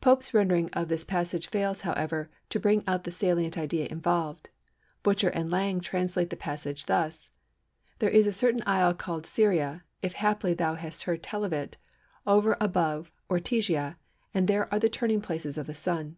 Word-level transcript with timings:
Pope's 0.00 0.32
rendering 0.32 0.70
of 0.70 0.88
this 0.88 1.04
passage 1.04 1.48
fails, 1.48 1.82
however, 1.82 2.30
to 2.48 2.58
bring 2.58 2.82
out 2.88 3.04
the 3.04 3.10
salient 3.10 3.58
idea 3.58 3.84
involved. 3.88 4.48
Butcher 5.02 5.28
and 5.28 5.50
Lang 5.50 5.82
translate 5.82 6.30
the 6.30 6.36
passage 6.38 6.86
thus:—"There 6.86 8.08
is 8.08 8.26
a 8.26 8.32
certain 8.32 8.62
isle 8.64 8.94
called 8.94 9.26
Syria, 9.26 9.84
if 10.00 10.14
haply 10.14 10.54
thou 10.54 10.76
hast 10.76 11.02
heard 11.02 11.22
tell 11.22 11.44
of 11.44 11.52
it, 11.52 11.76
over 12.26 12.56
above 12.58 13.12
Ortygia, 13.28 13.98
and 14.32 14.48
there 14.48 14.72
are 14.72 14.78
the 14.80 14.88
turning 14.88 15.20
places 15.20 15.58
of 15.58 15.66
the 15.66 15.74
Sun." 15.74 16.16